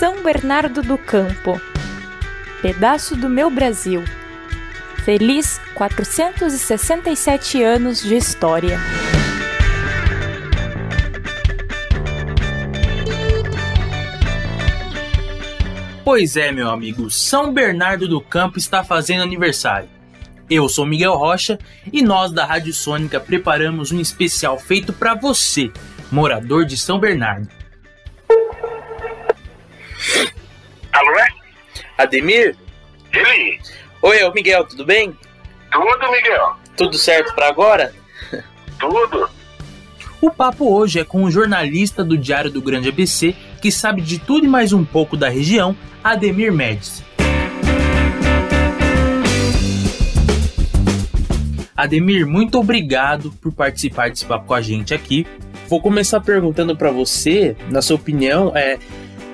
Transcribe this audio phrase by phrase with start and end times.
[0.00, 1.60] São Bernardo do Campo,
[2.62, 4.02] pedaço do meu Brasil.
[5.04, 8.80] Feliz 467 anos de história.
[16.02, 19.90] Pois é, meu amigo, São Bernardo do Campo está fazendo aniversário.
[20.48, 21.58] Eu sou Miguel Rocha
[21.92, 25.70] e nós da Rádio Sônica preparamos um especial feito para você,
[26.10, 27.59] morador de São Bernardo.
[32.00, 32.56] Ademir?
[33.12, 33.60] Ele?
[34.00, 35.14] Oi, é o Miguel, tudo bem?
[35.70, 36.56] Tudo, Miguel?
[36.74, 37.92] Tudo certo para agora?
[38.78, 39.28] Tudo.
[40.18, 44.18] O papo hoje é com o jornalista do Diário do Grande ABC, que sabe de
[44.18, 47.04] tudo e mais um pouco da região, Ademir Médici.
[51.76, 55.26] Ademir, muito obrigado por participar desse papo com a gente aqui.
[55.68, 58.78] Vou começar perguntando para você, na sua opinião, é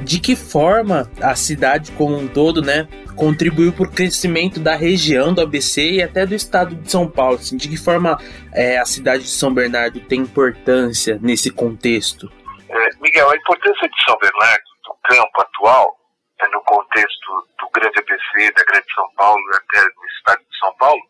[0.01, 5.33] de que forma a cidade como um todo, né, contribuiu para o crescimento da região
[5.33, 7.37] do ABC e até do estado de São Paulo?
[7.37, 8.19] Assim, de que forma
[8.53, 12.31] é, a cidade de São Bernardo tem importância nesse contexto?
[12.69, 15.97] É, Miguel, a importância de São Bernardo, do campo atual,
[16.41, 20.59] é, no contexto do grande ABC, da grande São Paulo e até do estado de
[20.59, 21.03] São Paulo,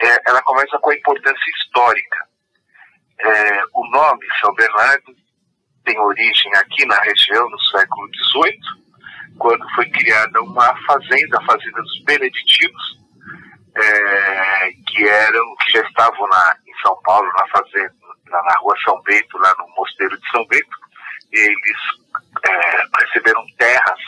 [0.00, 2.26] é, ela começa com a importância histórica.
[3.20, 5.21] É, o nome São Bernardo
[5.84, 8.82] tem origem aqui na região no século XVIII,
[9.38, 13.00] quando foi criada uma fazenda, a Fazenda dos Beneditinos,
[13.74, 17.94] é, que eram, que já estavam na, em São Paulo, na fazenda,
[18.28, 20.76] na, na rua São Bento, lá no Mosteiro de São Bento,
[21.32, 21.78] e eles
[22.48, 24.00] é, receberam terras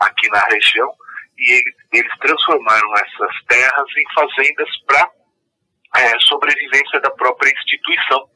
[0.00, 0.90] aqui na região
[1.38, 5.10] e eles, eles transformaram essas terras em fazendas para
[5.96, 8.28] é, sobrevivência da própria instituição,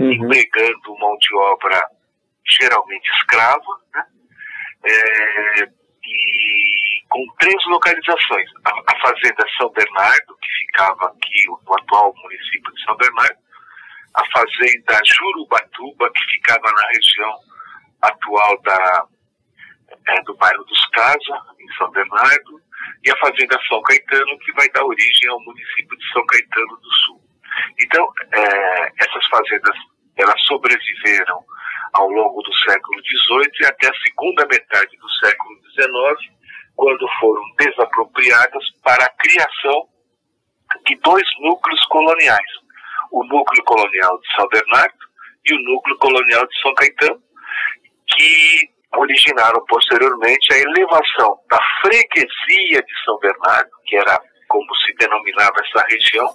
[0.00, 0.12] uhum.
[0.12, 1.82] empregando mão de obra
[2.60, 4.04] geralmente escrava, né?
[4.84, 5.68] É,
[6.06, 8.50] e com três localizações.
[8.64, 13.38] A, a, Fazenda São Bernardo, que ficava aqui no atual município de São Bernardo,
[14.14, 17.34] a Fazenda Jurubatuba, que ficava na região
[18.02, 19.06] atual da,
[20.08, 22.60] é, do bairro dos Casa, em São Bernardo,
[23.04, 26.92] e a Fazenda São Caetano, que vai dar origem ao município de São Caetano do
[26.92, 27.20] Sul.
[27.80, 29.76] Então, é, essas fazendas
[30.16, 31.44] elas sobreviveram
[31.94, 36.34] ao longo do século XVIII e até a segunda metade do século XIX,
[36.76, 39.88] quando foram desapropriadas para a criação
[40.86, 42.50] de dois núcleos coloniais:
[43.12, 44.98] o núcleo colonial de São Bernardo
[45.46, 47.22] e o núcleo colonial de São Caetano,
[48.08, 55.54] que originaram posteriormente a elevação da freguesia de São Bernardo, que era como se denominava
[55.64, 56.26] essa região,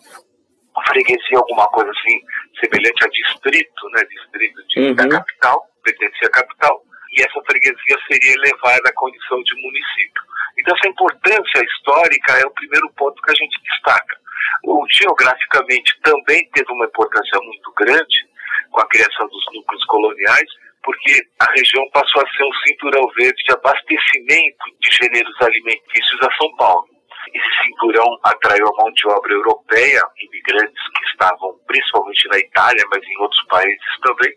[0.85, 2.21] freguesia alguma coisa assim
[2.59, 4.95] semelhante a distrito, né, distrito de, uhum.
[4.95, 10.23] da capital, pertencia à capital, e essa freguesia seria elevada à condição de município.
[10.59, 14.17] Então essa importância histórica é o primeiro ponto que a gente destaca.
[14.63, 18.27] O, geograficamente também teve uma importância muito grande
[18.71, 20.49] com a criação dos núcleos coloniais,
[20.83, 26.35] porque a região passou a ser um cinturão verde de abastecimento de gêneros alimentícios a
[26.35, 26.98] São Paulo.
[27.33, 33.03] Esse cinturão atraiu a mão de obra europeia, imigrantes que estavam principalmente na Itália, mas
[33.03, 34.33] em outros países também,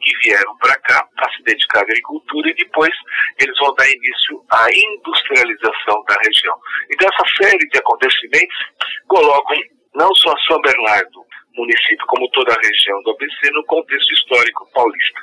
[0.00, 2.94] que vieram para cá para se dedicar à agricultura e depois
[3.38, 6.54] eles vão dar início à industrialização da região.
[6.90, 8.56] Então essa série de acontecimentos
[9.08, 9.56] colocam
[9.94, 15.20] não só São Bernardo, município, como toda a região do ABC, no contexto histórico paulista.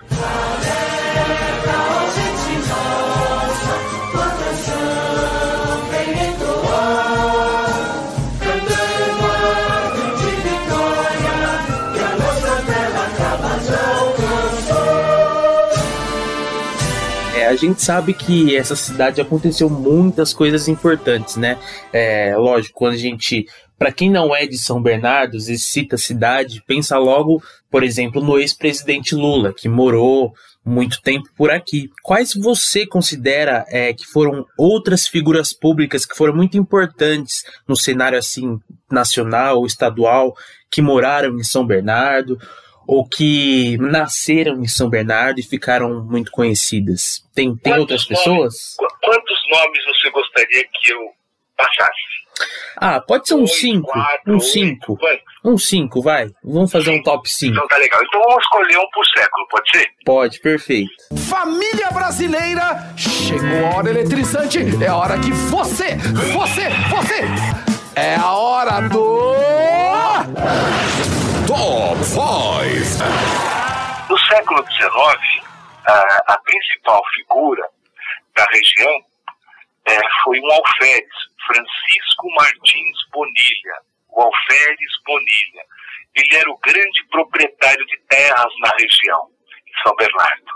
[17.60, 21.58] Gente sabe que essa cidade aconteceu muitas coisas importantes, né?
[21.92, 23.48] É, lógico, quando a gente
[23.80, 28.22] para quem não é de São Bernardo e cita a cidade, pensa logo, por exemplo,
[28.22, 30.34] no ex-presidente Lula, que morou
[30.66, 31.90] muito tempo por aqui.
[32.04, 38.20] Quais você considera é, que foram outras figuras públicas que foram muito importantes no cenário
[38.20, 38.60] assim
[38.92, 40.36] nacional ou estadual
[40.70, 42.38] que moraram em São Bernardo?
[42.90, 47.24] Ou que nasceram em São Bernardo e ficaram muito conhecidas?
[47.36, 48.76] Tem, tem outras pessoas?
[48.80, 51.00] Nomes, quantos nomes você gostaria que eu
[51.56, 51.94] passasse?
[52.76, 53.92] Ah, pode ser um 5.
[54.26, 54.98] Um 5.
[55.46, 56.32] Um 5, vai.
[56.44, 57.54] Vamos fazer um top 5.
[57.54, 58.02] Então tá legal.
[58.04, 59.88] Então vamos escolher um por século, pode ser?
[60.04, 60.92] Pode, perfeito.
[61.30, 64.58] Família brasileira, chegou a hora eletrizante.
[64.84, 65.96] É a hora que você,
[66.34, 67.24] você, você.
[67.96, 69.36] É a hora do.
[71.50, 72.22] Top 5
[74.08, 74.86] No século XIX,
[75.84, 77.68] a, a principal figura
[78.36, 79.04] da região
[79.88, 81.10] é, foi um alferes,
[81.48, 83.82] Francisco Martins Bonilha.
[84.10, 85.66] O alferes Bonilha.
[86.16, 89.32] Ele era o grande proprietário de terras na região,
[89.68, 90.54] em São Bernardo.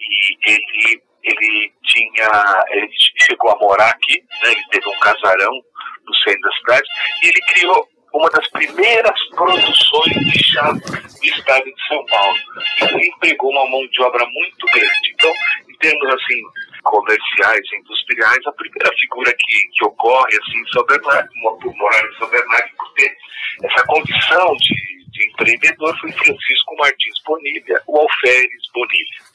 [0.00, 2.90] E ele, ele tinha, ele
[3.20, 5.62] chegou a morar aqui, né, ele teve um casarão
[6.06, 6.88] no centro da cidade,
[7.22, 12.38] e ele criou uma das primeiras produções de chá do estado de São Paulo.
[12.80, 15.14] Ele empregou uma mão de obra muito grande.
[15.14, 15.32] Então,
[15.68, 16.42] em termos assim
[16.82, 21.28] comerciais, industriais, a primeira figura que, que ocorre assim em São Bernardo,
[21.60, 23.16] por morar em São Bernardo, por ter
[23.64, 29.26] essa condição de, de empreendedor, foi Francisco Martins Bonilha, o Alferes Bonilha.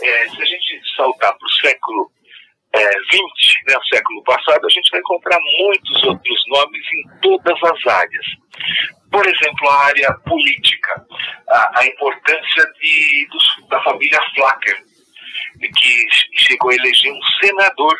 [0.00, 2.10] É, se a gente saltar para o século
[2.74, 3.22] é, 20,
[3.68, 8.26] né, século passado, a gente vai encontrar muitos outros nomes em todas as áreas.
[9.10, 11.06] Por exemplo, a área política,
[11.48, 14.82] a, a importância de, dos, da família Flacker,
[15.60, 17.94] que chegou a eleger um senador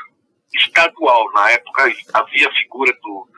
[0.55, 1.31] estadual.
[1.33, 3.29] Na época havia figura do,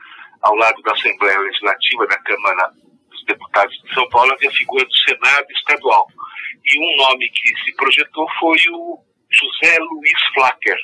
[0.41, 2.71] ao lado da Assembleia Legislativa, da Câmara
[3.09, 6.07] dos Deputados de São Paulo, havia figura do Senado estadual.
[6.65, 8.99] E um nome que se projetou foi o
[9.29, 10.77] José Luiz Flacker,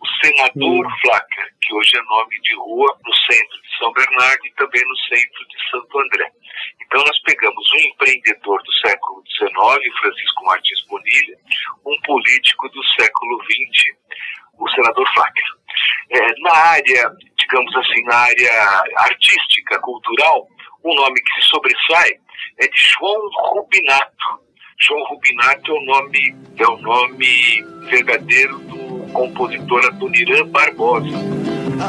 [0.00, 0.90] o senador hum.
[1.02, 4.96] Flacker, que hoje é nome de rua no centro de São Bernardo e também no
[4.96, 6.30] centro de Santo André.
[6.82, 11.36] Então nós pegamos um empreendedor do século XIX, Francisco Martins Bonilha,
[11.86, 13.96] um político do século XX,
[14.58, 15.44] o senador Flacker.
[16.10, 20.46] É, na área, digamos assim, na área artística, cultural,
[20.84, 22.10] um nome que se sobressai
[22.58, 24.49] é de João Rubinato.
[24.82, 31.18] João Rubinato é o nome, é o nome verdadeiro do compositor Adoniran Barbosa.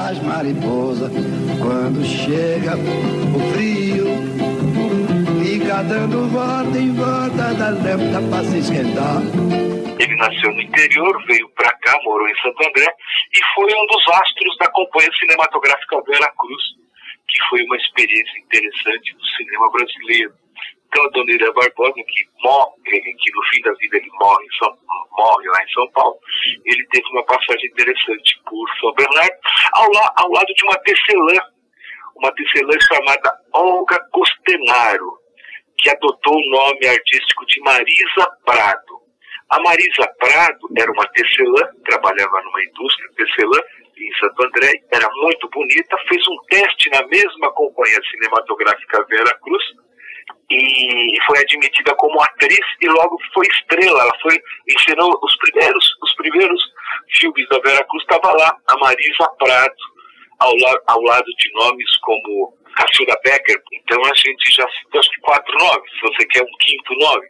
[0.09, 1.11] As mariposas,
[1.61, 4.07] quando chega o frio,
[5.41, 9.21] fica dando volta em volta da lâmpada para se esquentar.
[9.97, 12.93] Ele nasceu no interior, veio para cá, morou em Santo André
[13.33, 16.63] e foi um dos astros da Companhia Cinematográfica Vera Cruz,
[17.29, 20.40] que foi uma experiência interessante do cinema brasileiro.
[20.91, 24.77] Então, a Dona Irã Barbosa, que, morre, que no fim da vida ele morre, São,
[25.17, 26.19] morre lá em São Paulo,
[26.65, 29.37] ele teve uma passagem interessante por São Bernardo,
[29.71, 31.39] ao, la, ao lado de uma tecelã,
[32.17, 35.17] uma tecelã chamada Olga Costenaro,
[35.77, 38.99] que adotou o nome artístico de Marisa Prado.
[39.49, 43.61] A Marisa Prado era uma tecelã, trabalhava numa indústria tecelã
[43.97, 49.63] em Santo André, era muito bonita, fez um teste na mesma companhia cinematográfica Vera Cruz,
[50.51, 54.01] e foi admitida como atriz e logo foi estrela.
[54.01, 54.37] Ela foi
[54.67, 56.61] ensinou os primeiros os primeiros
[57.17, 59.75] filmes da Vera Cruz estava lá a Marisa Prado
[60.39, 63.61] ao, la, ao lado de nomes como Cacilda Becker.
[63.73, 65.91] Então a gente já acho que quatro nomes.
[65.91, 67.27] Se você quer um quinto nome,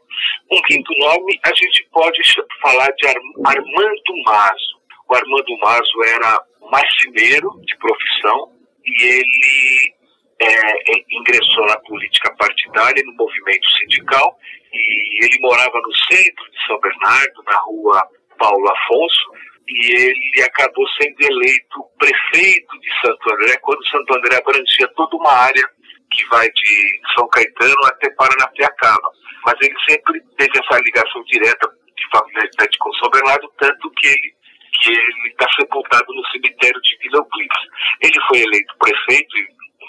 [0.51, 2.21] um quinto nome a gente pode
[2.61, 4.81] falar de Armando Mazo.
[5.09, 6.41] O Armando Mazo era
[6.71, 8.51] marceneiro de profissão
[8.85, 10.00] e ele
[10.41, 14.37] é, ingressou na política partidária, no movimento sindical,
[14.73, 18.01] e ele morava no centro de São Bernardo, na rua
[18.39, 19.31] Paulo Afonso,
[19.67, 25.31] e ele acabou sendo eleito prefeito de Santo André, quando Santo André abrangia toda uma
[25.31, 25.63] área
[26.11, 29.11] que vai de São Caetano até Paranapiacaba.
[29.45, 34.41] Mas ele sempre teve essa ligação direta de familiaridade com São Bernardo, tanto que ele
[34.81, 37.63] que ele está sepultado no cemitério de Vila Euclides.
[38.01, 39.37] Ele foi eleito prefeito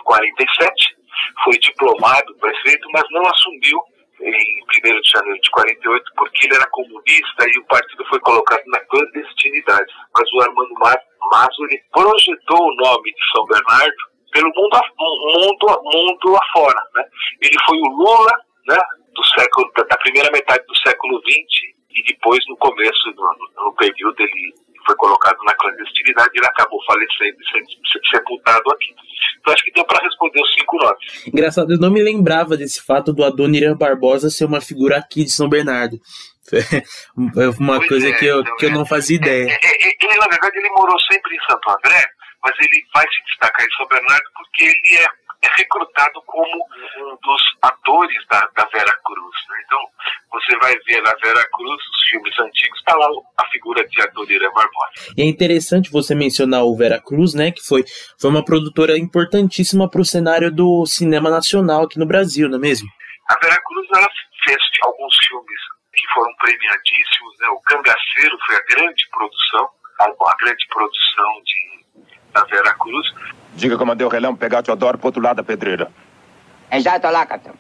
[0.03, 0.97] 47,
[1.45, 3.79] foi diplomado prefeito, mas não assumiu
[4.21, 8.63] em 1 de janeiro de 48 porque ele era comunista e o partido foi colocado
[8.67, 9.93] na clandestinidade.
[10.17, 16.37] Mas o Armando Mazo ele projetou o nome de São Bernardo pelo mundo, mundo, mundo
[16.37, 16.83] afora.
[16.95, 17.05] Né?
[17.41, 18.33] Ele foi o Lula
[18.67, 18.79] né,
[19.15, 24.19] do século, da primeira metade do século XX e depois no começo, no, no período,
[24.21, 24.55] ele
[24.87, 28.95] foi colocado na clandestinidade e ele acabou falecendo e sendo sepultado aqui.
[29.41, 31.27] Então acho que deu para responder os cinco nomes.
[31.27, 35.31] Engraçado, eu não me lembrava desse fato do Adoniran Barbosa ser uma figura aqui de
[35.31, 35.99] São Bernardo.
[36.53, 39.47] É uma pois coisa é, que, eu, então, que eu não fazia ideia.
[39.47, 42.03] É, é, é, ele, na verdade, ele morou sempre em Santo André,
[42.43, 45.07] mas ele vai se destacar em São Bernardo porque ele é
[45.57, 46.67] recrutado como
[46.99, 49.37] um dos atores da, da Vera Cruz.
[49.49, 49.63] Né?
[49.67, 49.81] Então,
[50.33, 53.09] você vai ver na Vera Cruz, os filmes antigos, está lá
[53.39, 55.13] a figura de Adoniran Barbosa.
[55.17, 57.85] E é interessante você mencionar o Vera Cruz, né, que foi,
[58.21, 62.61] foi uma produtora importantíssima para o cenário do cinema nacional aqui no Brasil, não é
[62.61, 62.89] mesmo?
[63.29, 64.09] A Vera Cruz ela
[64.45, 65.61] fez alguns filmes
[65.95, 67.49] que foram premiadíssimos, né?
[67.49, 69.69] O Cangaceiro foi a grande produção,
[70.01, 73.07] a, a grande produção de, da Vera Cruz.
[73.63, 75.89] Diga como mandei o relão pegar o Teodoro pro outro lado da pedreira.
[76.69, 77.55] É já tô lá, capitão.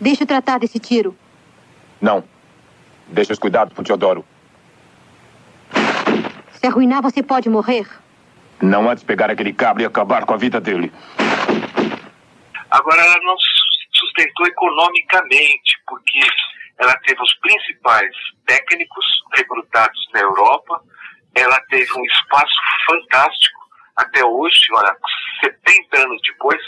[0.00, 1.14] Deixa eu tratar desse tiro.
[2.00, 2.24] Não.
[3.08, 4.24] Deixa os cuidados pro Teodoro.
[6.52, 7.86] Se arruinar, você pode morrer.
[8.62, 10.90] Não antes pegar aquele cabra e acabar com a vida dele.
[12.70, 13.46] Agora, ela não se
[13.92, 16.20] sustentou economicamente, porque
[16.78, 18.10] ela teve os principais
[18.46, 20.82] técnicos recrutados na Europa,
[21.34, 22.54] ela teve um espaço
[22.86, 23.60] fantástico
[23.96, 24.96] até hoje, olha,
[25.40, 26.60] 70 anos depois,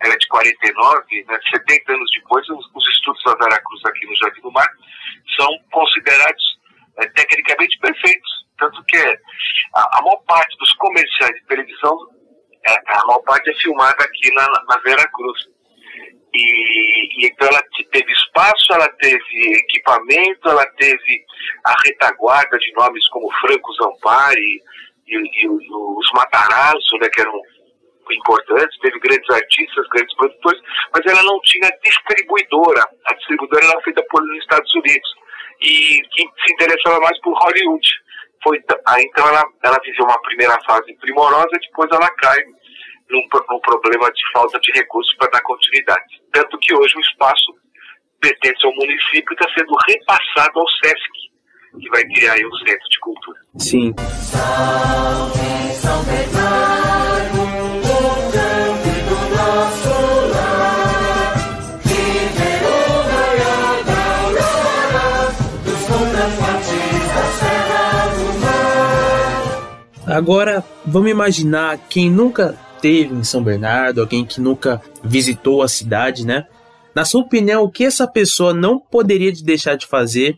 [0.00, 4.16] ela é de 49, né, 70 anos depois, os, os estudos da Veracruz aqui no
[4.16, 4.68] Jardim do Mar
[5.36, 6.58] são considerados
[6.98, 8.30] é, tecnicamente perfeitos.
[8.58, 11.96] Tanto que a, a, maior parte dos comerciais de televisão,
[12.66, 15.48] é, a maior parte é filmada aqui na, na Veracruz.
[16.34, 21.24] E, e, então ela teve espaço, ela teve equipamento, ela teve
[21.64, 24.62] a retaguarda de nomes como Franco Zampari
[25.06, 27.40] e, e, e os Matarazzo, né, que eram
[28.10, 30.60] importantes, teve grandes artistas, grandes produtores,
[30.92, 32.82] mas ela não tinha distribuidora.
[33.06, 35.10] A distribuidora era feita por nos Estados Unidos
[35.60, 37.88] e que se interessava mais por Hollywood.
[38.42, 38.58] Foi,
[38.88, 42.38] aí, então ela, ela viveu uma primeira fase primorosa, depois ela cai
[43.12, 46.20] num, num problema de falta de recursos para dar continuidade.
[46.32, 47.52] Tanto que hoje o espaço
[48.20, 52.88] pertence ao município e está sendo repassado ao SESC, que vai criar aí um centro
[52.88, 53.40] de cultura.
[53.58, 53.94] Sim.
[70.06, 76.26] Agora, vamos imaginar quem nunca teve em São Bernardo, alguém que nunca visitou a cidade,
[76.26, 76.46] né?
[76.94, 80.36] Na sua opinião, o que essa pessoa não poderia deixar de fazer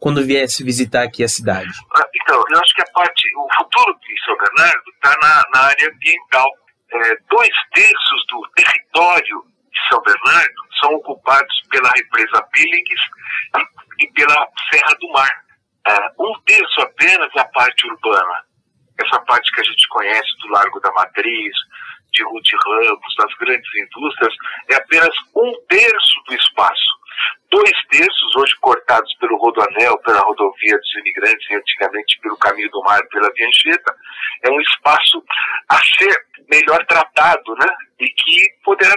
[0.00, 1.70] quando viesse visitar aqui a cidade?
[1.94, 5.66] Ah, então, eu acho que a parte, o futuro de São Bernardo está na, na,
[5.68, 6.50] área ambiental.
[6.92, 13.00] É, dois terços do território de São Bernardo são ocupados pela represa Píligues
[13.56, 15.30] e, e, pela Serra do Mar.
[15.86, 18.51] É, um terço apenas é a parte urbana
[18.98, 21.54] essa parte que a gente conhece do Largo da Matriz,
[22.12, 24.34] de Rude Ramos, das grandes indústrias,
[24.70, 26.92] é apenas um terço do espaço.
[27.50, 32.82] Dois terços, hoje cortados pelo Rodoanel, pela rodovia dos imigrantes e antigamente pelo Caminho do
[32.82, 33.94] Mar, pela Via Anchieta,
[34.42, 35.22] é um espaço
[35.68, 36.16] a ser
[36.50, 37.66] melhor tratado, né?
[38.00, 38.94] E que poderá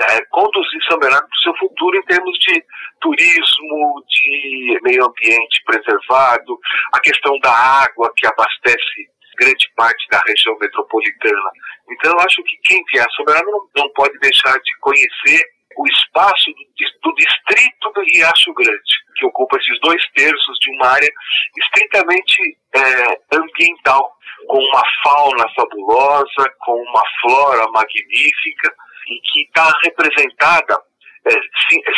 [0.00, 2.64] é, conduzir São Bernardo para o seu futuro em termos de
[3.00, 6.58] turismo, de meio ambiente preservado,
[6.92, 11.50] a questão da água que abastece grande parte da região metropolitana.
[11.90, 15.42] Então, eu acho que quem vier Soberano não, não pode deixar de conhecer
[15.76, 20.88] o espaço do, do, distrito do Riacho Grande, que ocupa esses dois terços de uma
[20.88, 21.10] área
[21.58, 24.12] estritamente é, ambiental,
[24.46, 28.74] com uma fauna fabulosa, com uma flora magnífica
[29.08, 30.78] e que está representada,
[31.26, 31.32] é,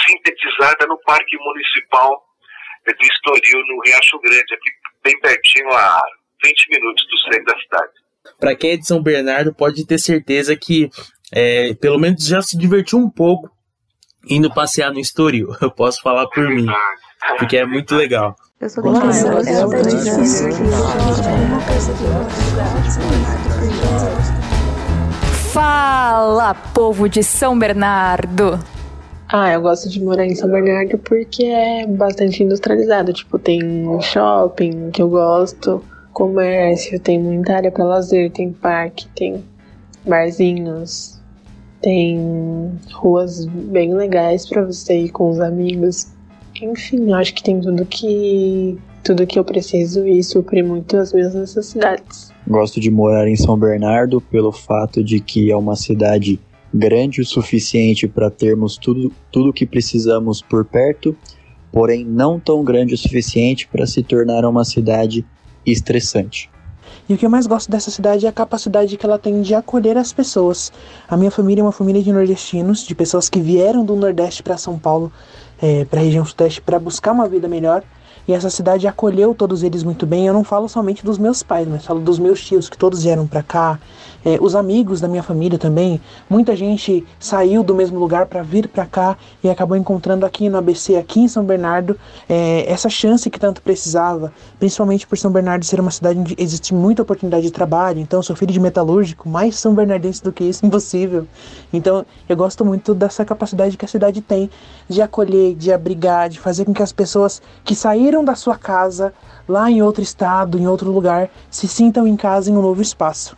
[0.06, 2.24] sintetizada no Parque Municipal
[2.86, 4.70] de Estoril, no Riacho Grande, aqui
[5.02, 6.00] bem pertinho a
[6.44, 7.92] 20 minutos do centro da cidade.
[8.38, 10.90] Para quem é de São Bernardo, pode ter certeza que
[11.32, 13.50] é, pelo menos já se divertiu um pouco
[14.28, 15.48] indo passear no Estoril.
[15.60, 16.66] Eu posso falar por mim,
[17.38, 18.36] porque é muito legal.
[18.60, 18.82] Eu sou
[25.52, 28.58] Fala, povo de São Bernardo!
[29.28, 33.12] Ah, eu gosto de morar em São Bernardo porque é bastante industrializado.
[33.12, 35.84] Tipo, tem um shopping que eu gosto,
[36.16, 39.44] comércio, tem muita área para lazer, tem parque, tem
[40.02, 41.20] barzinhos,
[41.82, 46.06] tem ruas bem legais para você ir com os amigos.
[46.62, 51.34] Enfim, acho que tem tudo que tudo que eu preciso e supre muito as minhas
[51.34, 52.32] necessidades.
[52.48, 56.40] Gosto de morar em São Bernardo pelo fato de que é uma cidade
[56.72, 61.14] grande o suficiente para termos tudo tudo que precisamos por perto,
[61.70, 65.22] porém não tão grande o suficiente para se tornar uma cidade
[65.66, 66.50] estressante.
[67.08, 69.54] E o que eu mais gosto dessa cidade é a capacidade que ela tem de
[69.54, 70.72] acolher as pessoas.
[71.08, 74.56] A minha família é uma família de nordestinos, de pessoas que vieram do Nordeste para
[74.56, 75.12] São Paulo,
[75.62, 77.84] é, para a região Sudeste, para buscar uma vida melhor.
[78.26, 80.26] E essa cidade acolheu todos eles muito bem.
[80.26, 83.24] Eu não falo somente dos meus pais, mas falo dos meus tios, que todos vieram
[83.26, 83.78] para cá,
[84.26, 86.00] é, os amigos da minha família também.
[86.28, 90.58] Muita gente saiu do mesmo lugar para vir para cá e acabou encontrando aqui no
[90.58, 91.96] ABC, aqui em São Bernardo,
[92.28, 96.74] é, essa chance que tanto precisava, principalmente por São Bernardo ser uma cidade onde existe
[96.74, 98.00] muita oportunidade de trabalho.
[98.00, 101.24] Então, sou filho de metalúrgico, mais São Bernardense do que isso, impossível.
[101.72, 104.50] Então, eu gosto muito dessa capacidade que a cidade tem
[104.88, 109.14] de acolher, de abrigar, de fazer com que as pessoas que saíram da sua casa
[109.48, 113.36] lá em outro estado, em outro lugar, se sintam em casa em um novo espaço.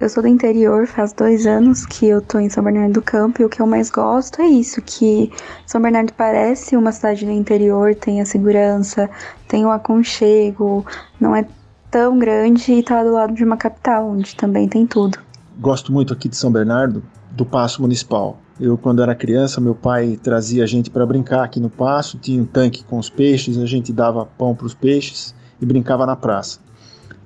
[0.00, 3.42] Eu sou do interior, faz dois anos que eu tô em São Bernardo do Campo
[3.42, 5.32] e o que eu mais gosto é isso, que
[5.66, 9.10] São Bernardo parece uma cidade do interior, tem a segurança,
[9.48, 10.86] tem o aconchego,
[11.20, 11.44] não é
[11.90, 15.18] tão grande e tá do lado de uma capital, onde também tem tudo.
[15.58, 17.02] Gosto muito aqui de São Bernardo,
[17.32, 18.38] do Paço Municipal.
[18.60, 22.40] Eu, quando era criança, meu pai trazia a gente para brincar aqui no paço, tinha
[22.40, 26.14] um tanque com os peixes, a gente dava pão para os peixes e brincava na
[26.14, 26.60] praça.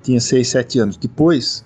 [0.01, 0.97] Tinha 6, 7 anos.
[0.97, 1.63] Depois,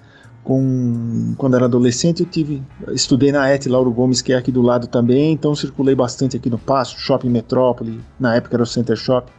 [0.47, 2.63] com, quando era adolescente, eu tive,
[2.93, 6.49] estudei na ET Lauro Gomes, que é aqui do lado também, então circulei bastante aqui
[6.49, 9.29] no Passo, Shopping Metrópole, na época era o Center Shop.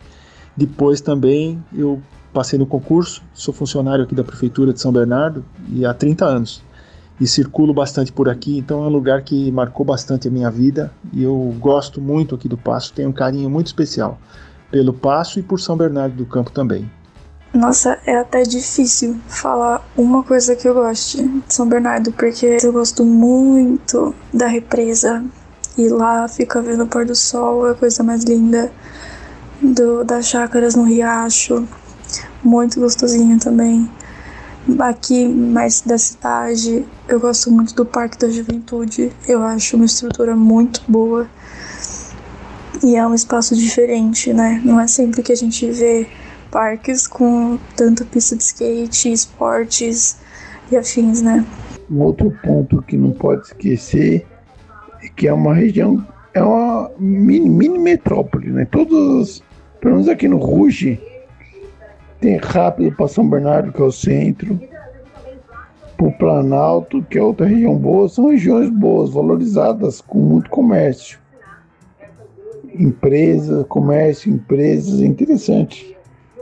[0.55, 1.99] Depois também eu
[2.31, 6.63] passei no concurso, sou funcionário aqui da Prefeitura de São Bernardo e há 30 anos.
[7.19, 10.93] E circulo bastante por aqui, então é um lugar que marcou bastante a minha vida
[11.11, 14.19] e eu gosto muito aqui do Passo, tenho um carinho muito especial
[14.71, 16.98] pelo Passo e por São Bernardo do Campo também.
[17.53, 22.73] Nossa, é até difícil falar uma coisa que eu goste de São Bernardo, porque eu
[22.73, 25.25] gosto muito da represa.
[25.77, 28.71] E lá fica vendo o pôr do sol, é a coisa mais linda.
[29.63, 31.67] Do, das chácaras no riacho,
[32.45, 33.91] muito gostosinho também.
[34.79, 39.11] Aqui, mais da cidade, eu gosto muito do Parque da Juventude.
[39.27, 41.27] Eu acho uma estrutura muito boa.
[42.85, 44.61] E é um espaço diferente, né?
[44.63, 46.07] Não é sempre que a gente vê
[46.51, 50.19] parques com tanta pista de skate, esportes
[50.71, 51.45] e afins, né?
[51.91, 54.27] Um outro ponto que não pode esquecer
[55.03, 58.67] é que é uma região, é uma mini, mini metrópole, né?
[58.71, 59.43] Todos,
[59.81, 61.01] pelo menos aqui no Ruge,
[62.21, 64.61] tem rápido para São Bernardo, que é o centro,
[65.97, 71.19] para o Planalto, que é outra região boa, são regiões boas, valorizadas, com muito comércio.
[72.75, 75.98] Empresa, comércio, empresas, é interessante.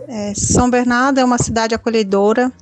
[0.09, 2.53] É, São Bernardo é uma cidade acolhedora,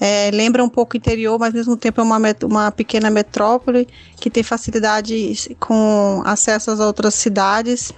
[0.00, 3.86] é, lembra um pouco o interior, mas ao mesmo tempo é uma, uma pequena metrópole
[4.16, 7.92] que tem facilidade com acesso às outras cidades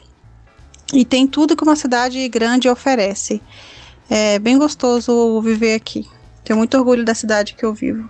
[0.92, 3.40] e tem tudo que uma cidade grande oferece.
[4.10, 6.06] É bem gostoso viver aqui.
[6.44, 8.08] Tenho muito orgulho da cidade que eu vivo.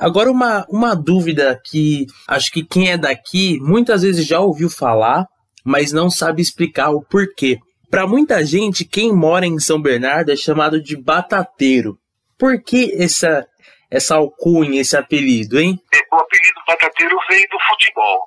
[0.00, 5.26] Agora, uma, uma dúvida que acho que quem é daqui muitas vezes já ouviu falar,
[5.64, 7.58] mas não sabe explicar o porquê.
[7.90, 11.96] Para muita gente, quem mora em São Bernardo é chamado de batateiro.
[12.38, 13.46] Por que essa,
[13.90, 15.80] essa alcunha, esse apelido, hein?
[15.94, 18.20] É, o apelido batateiro veio do futebol.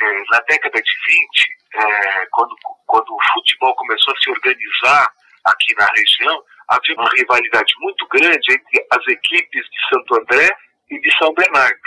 [0.00, 2.54] É, na década de 20, é, quando,
[2.86, 5.08] quando o futebol começou a se organizar
[5.44, 10.48] aqui na região, havia uma rivalidade muito grande entre as equipes de Santo André
[10.90, 11.80] e de São Bernardo.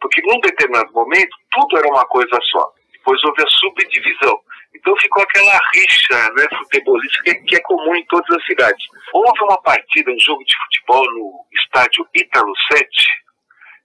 [0.00, 2.72] Porque num determinado momento, tudo era uma coisa só.
[2.92, 4.40] Depois houve a subdivisão.
[4.74, 8.86] Então ficou aquela rixa né, futebolística que é comum em todas as cidades.
[9.12, 12.88] Houve uma partida, um jogo de futebol no estádio Ítalo 7,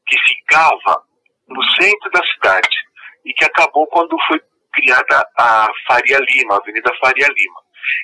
[0.07, 1.03] que ficava
[1.47, 2.77] no centro da cidade
[3.25, 4.41] e que acabou quando foi
[4.73, 7.61] criada a Faria Lima, a Avenida Faria Lima.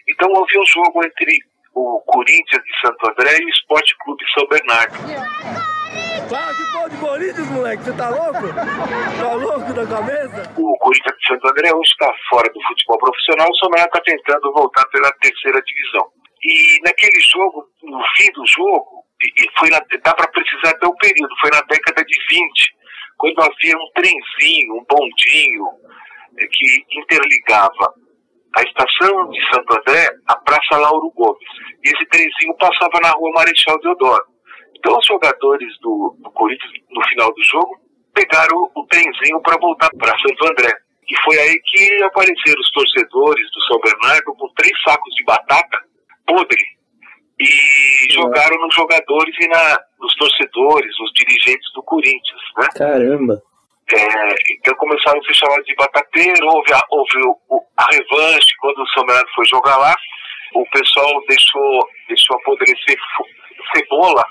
[0.08, 1.40] Então houve um jogo entre
[1.80, 4.96] o Corinthians de Santo André e o Esporte Clube São Bernardo.
[6.30, 8.48] Fala que pau de Corinthians, moleque, você tá louco?
[9.20, 10.54] Tá louco da cabeça?
[10.58, 14.02] O Corinthians de Santo André hoje está fora do futebol profissional, o São Bernardo está
[14.04, 16.06] tentando voltar pela terceira divisão.
[16.44, 19.04] E naquele jogo, no fim do jogo,
[19.58, 22.76] foi na, dá para precisar até o período, foi na década de 20,
[23.18, 25.68] quando havia um trenzinho, um bondinho,
[26.38, 27.94] eh, que interligava
[28.56, 31.48] a estação de Santo André à Praça Lauro Gomes.
[31.84, 34.26] E esse trenzinho passava na rua Marechal Deodoro.
[34.76, 37.80] Então os jogadores do, do Corinthians, no final do jogo,
[38.14, 40.74] pegaram o, trenzinho para voltar para Santo André.
[41.10, 45.80] E foi aí que apareceram os torcedores do São Bernardo com três sacos de batata
[46.26, 46.64] podre
[47.40, 52.68] e jogaram nos jogadores e na, nos torcedores, nos dirigentes do Corinthians, né?
[52.76, 53.42] Caramba!
[53.92, 57.18] É, então começaram a se chamar de batateiro, houve, a, houve
[57.50, 59.96] o, a revanche quando o São Bernardo foi jogar lá,
[60.54, 62.98] o pessoal deixou, deixou apodrecer
[63.74, 64.24] cebola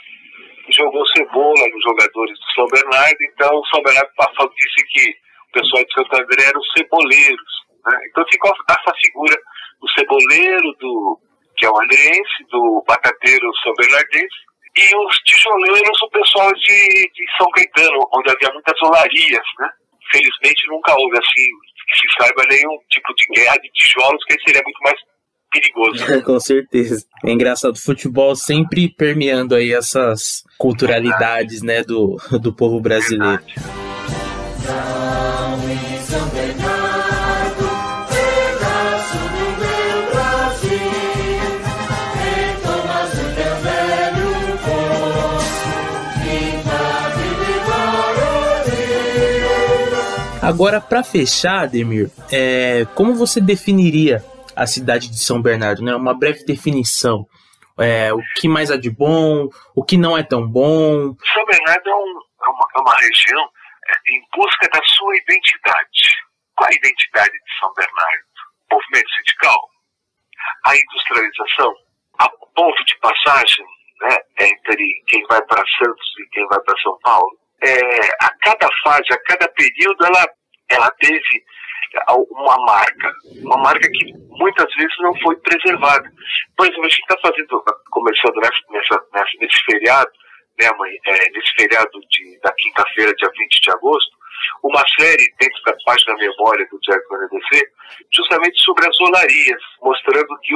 [0.72, 5.52] jogou cebola nos jogadores do São Bernardo, então o São Bernardo passou, disse que o
[5.52, 7.52] pessoal de Santo André eram ceboleiros.
[7.86, 7.98] Né?
[8.10, 9.36] Então ficou essa figura
[9.80, 11.18] do ceboleiro, do,
[11.56, 14.47] que é o andreense, do batateiro São Bernardense,
[14.78, 19.68] e os tijoleiros, o pessoal de, de São Caetano, onde havia muitas olarias, né?
[20.12, 21.44] Felizmente nunca houve, assim,
[21.88, 24.96] que se saiba nenhum tipo de guerra de tijolos, que seria muito mais
[25.50, 26.22] perigoso.
[26.24, 27.04] Com certeza.
[27.24, 33.42] É engraçado, futebol sempre permeando aí essas culturalidades, né, do, do povo brasileiro.
[34.64, 35.17] São
[50.58, 54.24] Agora, para fechar, Ademir, é, como você definiria
[54.56, 55.84] a cidade de São Bernardo?
[55.84, 55.94] Né?
[55.94, 57.24] Uma breve definição.
[57.78, 61.14] É, o que mais há de bom, o que não é tão bom.
[61.32, 63.44] São Bernardo é, um, é uma, é uma, região
[63.86, 66.18] é, em busca da sua identidade.
[66.56, 68.26] Qual a identidade de São Bernardo?
[68.72, 69.60] Movimento sindical?
[70.66, 71.72] A industrialização?
[72.18, 73.64] A ponto de passagem
[74.00, 77.38] né, entre quem vai para Santos e quem vai para São Paulo?
[77.62, 80.26] É, a cada fase, a cada período, ela,
[80.70, 81.44] ela teve
[82.30, 86.10] uma marca, uma marca que muitas vezes não foi preservada.
[86.56, 90.10] Por exemplo, a gente está fazendo, começando nessa, nessa, nesse feriado,
[90.60, 94.18] né, mãe, é, nesse feriado de, da quinta-feira, dia 20 de agosto,
[94.62, 97.70] uma série dentro da página memória do Diário do NDC,
[98.12, 100.54] justamente sobre as olarias, mostrando que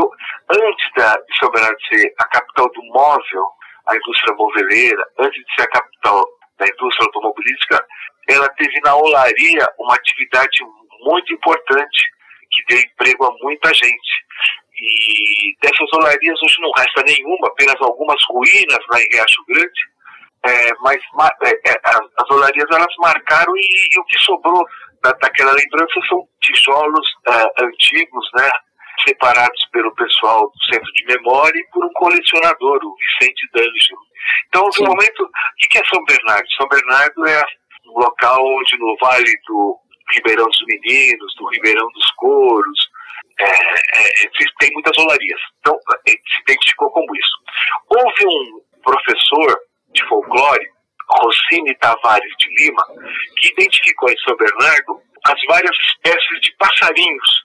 [0.50, 3.44] antes da, de São Bernardo ser a capital do móvel,
[3.88, 6.24] a indústria moveleira, antes de ser a capital
[6.58, 7.86] da indústria automobilística,
[8.28, 10.58] ela teve na olaria uma atividade
[11.00, 12.02] muito importante
[12.50, 14.12] que deu emprego a muita gente.
[14.74, 19.92] E dessas olarias hoje não resta nenhuma, apenas algumas ruínas lá em Riacho Grande,
[20.44, 20.98] é, mas
[21.44, 21.80] é, é,
[22.18, 24.64] as olarias elas marcaram e, e o que sobrou
[25.02, 28.50] da, daquela lembrança são tijolos é, antigos, né,
[29.06, 34.02] separados pelo pessoal do Centro de Memória e por um colecionador, o Vicente D'Angelo.
[34.48, 36.52] Então, no momento, o que é São Bernardo?
[36.56, 37.44] São Bernardo é
[37.94, 39.78] um local onde no Vale do
[40.14, 42.90] Ribeirão dos Meninos, do Ribeirão dos Couros,
[43.38, 44.28] é, é,
[44.58, 45.40] tem muitas olarias.
[45.60, 47.38] Então, se identificou como isso.
[47.88, 49.60] Houve um professor
[49.92, 50.66] de folclore,
[51.08, 52.82] Rossini Tavares de Lima,
[53.36, 57.44] que identificou em São Bernardo as várias espécies de passarinhos.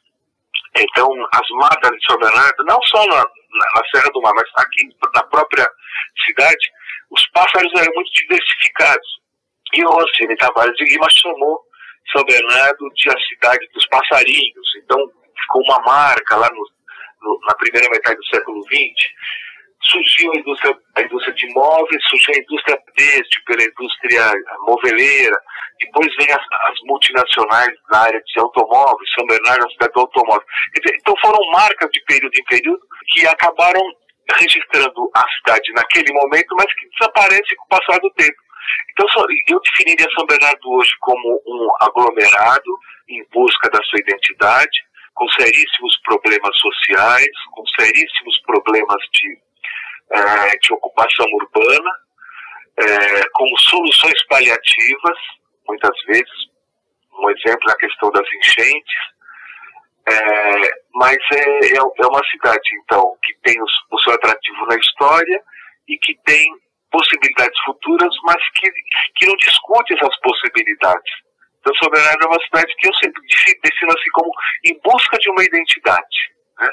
[0.78, 4.88] Então, as matas de São Bernardo, não só na, na Serra do Mar, mas aqui
[5.14, 5.68] na própria
[6.26, 6.72] cidade,
[7.10, 9.18] os pássaros eram muito diversificados.
[9.78, 11.62] E o Rossini Tavares de Lima chamou
[12.12, 14.68] São Bernardo de a cidade dos passarinhos.
[14.84, 14.98] Então,
[15.40, 16.63] ficou uma marca lá no,
[17.22, 19.08] no, na primeira metade do século XX
[19.90, 25.38] surgiu a indústria, a indústria de móveis, surgiu a indústria têxtil pela indústria moveleira,
[25.80, 30.46] depois vem as, as, multinacionais na área de automóveis, São Bernardo, a cidade do automóvel.
[30.96, 32.82] Então foram marcas de período em período
[33.13, 33.82] que acabaram
[34.36, 38.47] registrando a cidade naquele momento, mas que desaparece com o passar do tempo.
[38.92, 39.06] Então
[39.48, 45.98] eu definiria São Bernardo hoje como um aglomerado em busca da sua identidade, com seríssimos
[46.04, 49.48] problemas sociais, com seríssimos problemas de
[50.10, 51.92] é, de ocupação urbana,
[52.78, 55.18] é, com soluções paliativas,
[55.68, 56.48] muitas vezes,
[57.20, 58.96] um exemplo é a questão das enchentes,
[60.08, 64.76] é, mas é, é, é uma cidade, então, que tem os, o seu atrativo na
[64.76, 65.44] história
[65.88, 66.48] e que tem
[66.91, 68.69] possibilidades futuras, mas que,
[69.15, 71.12] que não discute essas possibilidades.
[71.60, 73.21] Então, Soberano é uma cidade que eu sempre
[73.63, 74.32] defino assim como
[74.65, 76.17] em busca de uma identidade.
[76.60, 76.69] Né?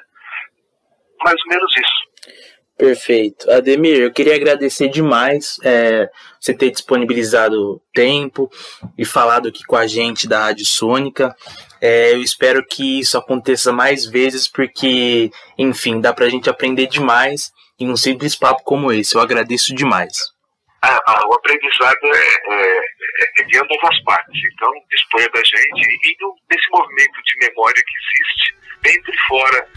[1.25, 2.55] Mais ou menos isso.
[2.77, 3.49] Perfeito.
[3.51, 6.11] Ademir, eu queria agradecer demais é,
[6.41, 8.51] você ter disponibilizado tempo
[8.99, 11.35] e falado aqui com a gente da Rádio Sônica.
[11.81, 17.53] É, eu espero que isso aconteça mais vezes, porque, enfim, dá pra gente aprender demais
[17.79, 19.15] em um simples papo como esse.
[19.15, 20.35] Eu agradeço demais.
[20.83, 24.41] Ah, ah, o aprendizado é, é, é, de ambas as partes.
[24.53, 29.69] Então, disponha da gente e do, desse movimento de memória que existe dentro e fora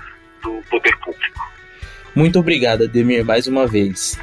[0.41, 1.56] do poder público.
[2.17, 4.17] Muito obrigado, Ademir, mais uma vez.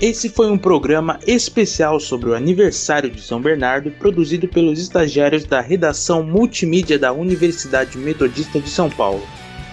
[0.00, 5.60] Esse foi um programa especial sobre o aniversário de São Bernardo, produzido pelos estagiários da
[5.60, 9.26] redação multimídia da Universidade Metodista de São Paulo.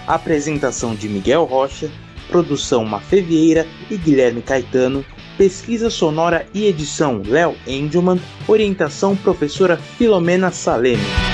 [0.08, 1.88] Apresentação de Miguel Rocha,
[2.28, 5.04] produção Mafê Vieira e Guilherme Caetano,
[5.40, 11.29] pesquisa sonora e edição Léo Engelman, orientação professora Filomena Saleme.